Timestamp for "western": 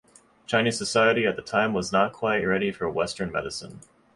2.89-3.31